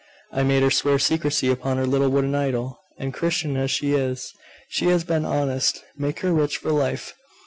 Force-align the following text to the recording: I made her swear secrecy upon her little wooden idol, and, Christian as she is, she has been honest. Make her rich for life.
I 0.31 0.41
made 0.41 0.63
her 0.63 0.71
swear 0.71 0.97
secrecy 0.97 1.51
upon 1.51 1.77
her 1.77 1.85
little 1.85 2.09
wooden 2.09 2.33
idol, 2.33 2.79
and, 2.97 3.13
Christian 3.13 3.55
as 3.55 3.69
she 3.69 3.93
is, 3.93 4.33
she 4.67 4.85
has 4.87 5.03
been 5.03 5.25
honest. 5.25 5.83
Make 5.95 6.21
her 6.21 6.33
rich 6.33 6.57
for 6.57 6.71
life. 6.71 7.13